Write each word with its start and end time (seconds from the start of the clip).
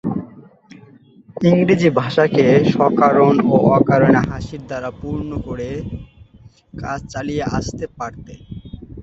ইংরেজি 1.49 1.89
ভাষাকে 1.99 2.45
সকারণ 2.75 3.35
ও 3.47 3.55
অকারণ 3.77 4.13
হাসির 4.25 4.61
দ্বারা 4.69 4.89
পূরণ 4.99 5.29
করে 5.47 5.69
কাজ 6.73 6.99
চালিয়ে 7.13 7.43
আসতে 7.57 7.85
পারতেন। 7.97 8.39